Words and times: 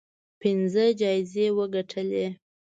پنځه 0.41 0.85
جایزې 0.99 1.47
وګټلې 1.57 2.25